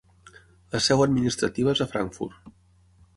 La 0.75 0.81
seu 0.85 1.03
administrativa 1.05 1.75
és 1.77 1.83
a 1.85 1.89
Frankfurt. 1.91 2.53